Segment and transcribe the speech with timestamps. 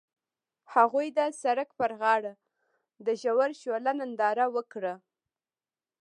[0.73, 2.33] هغوی د سړک پر غاړه
[3.05, 4.93] د ژور شعله ننداره وکړه.